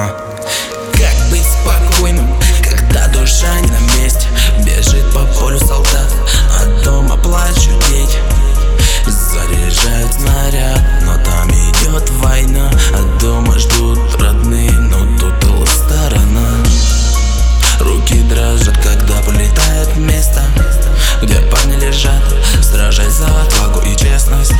[0.00, 0.16] а.
[0.92, 2.28] Как быть спокойным,
[2.62, 4.26] когда душа не на месте?
[4.64, 6.12] Бежит по полю солдат,
[6.58, 8.18] а дома плачут дети.
[9.06, 12.70] Заряжают снаряд, но там идет война.
[12.94, 16.48] А дома ждут родные, но тут тыл сторона.
[17.80, 20.42] Руки дрожат, когда полетает место
[21.22, 22.22] Где парни лежат,
[22.62, 24.52] сражаясь за отвагу и честность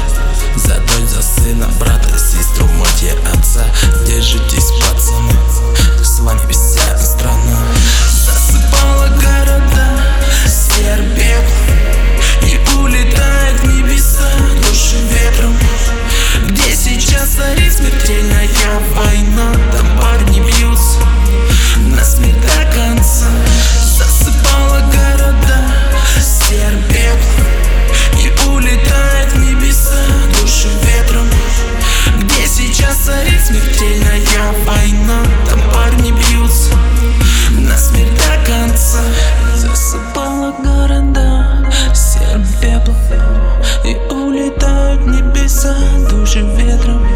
[45.50, 45.74] улетают в небеса
[46.10, 47.06] души ветром.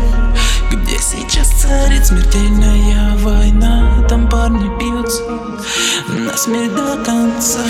[0.71, 4.05] Где сейчас царит смертельная война?
[4.09, 5.23] Там парни бьются
[6.09, 7.61] на смерть до конца